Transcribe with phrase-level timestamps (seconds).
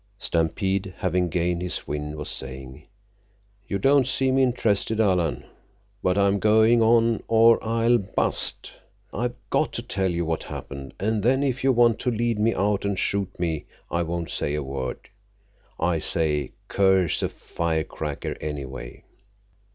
[0.17, 2.87] Stampede, having gained his wind, was saying:
[3.67, 5.45] "You don't seem interested, Alan.
[6.01, 8.71] But I'm going on, or I'll bust.
[9.13, 12.55] I've got to tell you what happened, and then if you want to lead me
[12.55, 15.07] out and shoot me, I won't say a word.
[15.79, 19.03] I say, curse a firecracker anyway!"